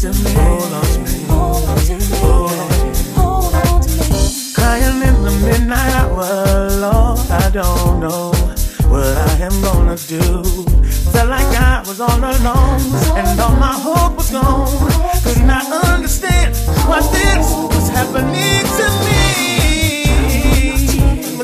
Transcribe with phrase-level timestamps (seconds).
[0.00, 0.32] to me.
[0.32, 1.24] Hold on to me.
[1.24, 2.06] Hold on to me.
[3.16, 4.54] Hold on to me.
[4.54, 8.32] Crying in the midnight hour, Lord, I don't know
[8.88, 10.42] what I am gonna do.
[11.12, 12.80] Felt like I was all alone,
[13.18, 14.72] and all my hope was gone.
[15.22, 16.56] Could not understand
[16.88, 19.20] why this was happening to me.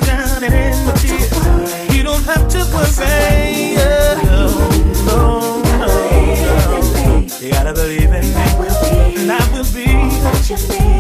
[0.07, 3.56] Down in you don't have to.
[10.49, 10.96] your name.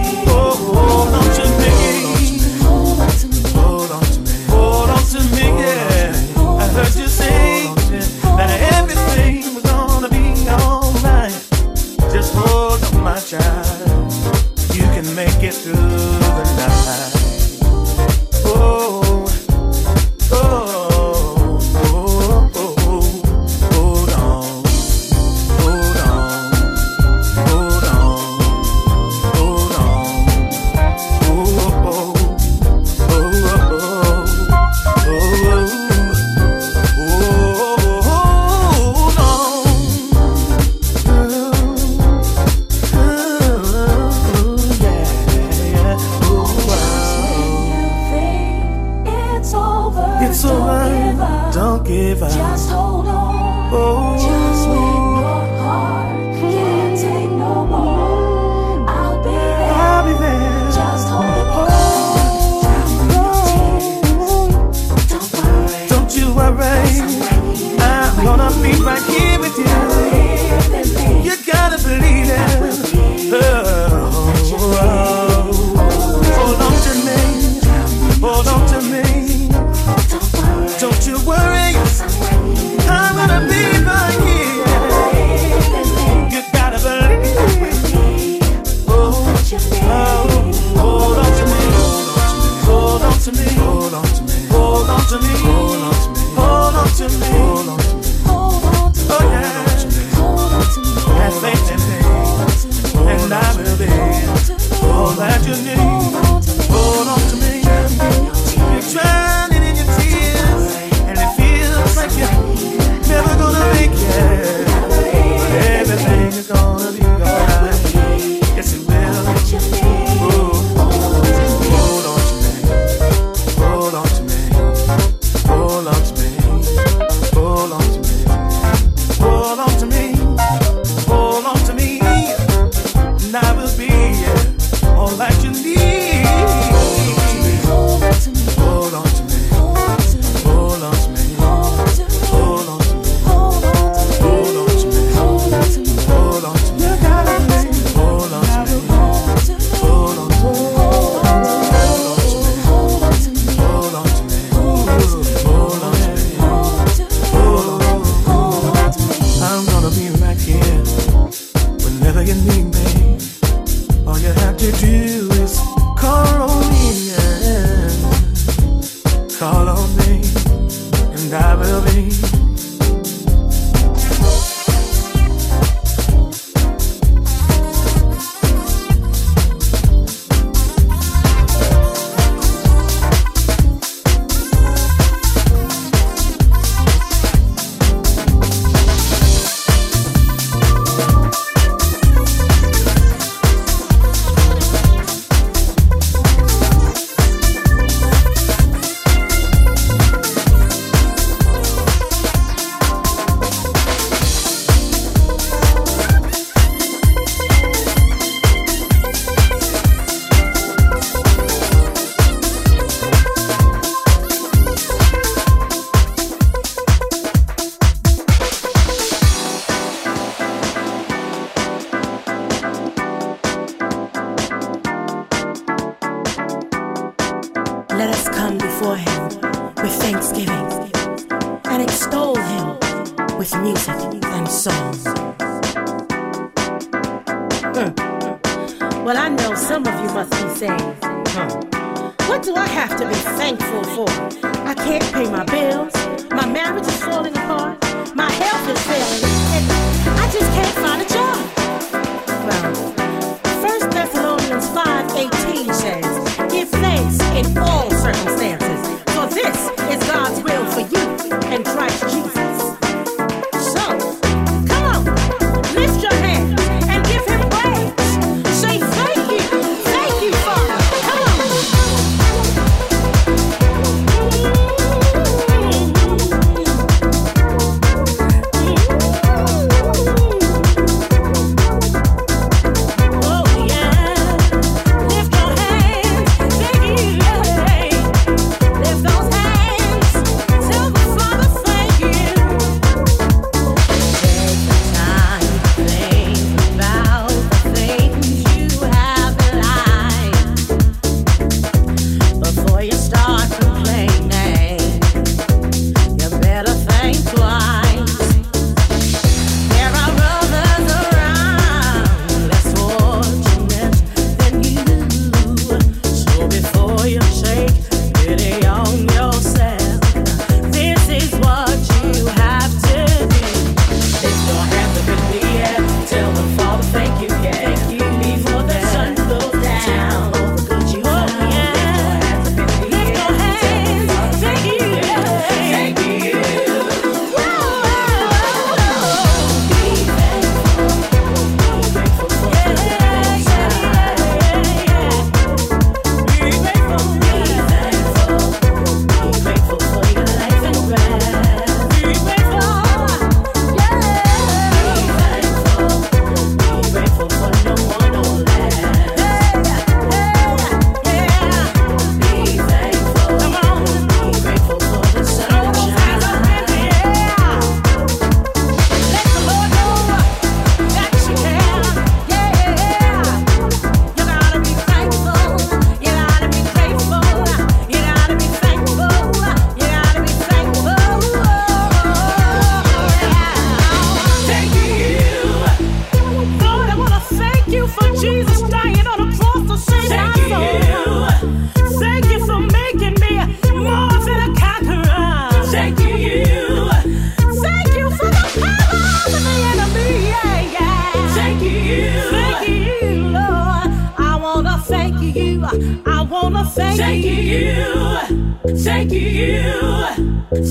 [405.36, 406.02] you.
[406.06, 407.32] I wanna thank, thank you.
[407.32, 408.56] you.
[408.78, 409.72] Thank you.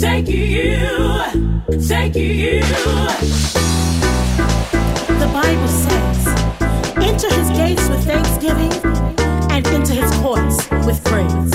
[0.02, 0.78] Thank you.
[1.92, 2.62] Thank you.
[5.22, 6.28] The Bible says,
[6.98, 8.74] "Enter His gates with thanksgiving,
[9.52, 11.55] and into His courts with praise."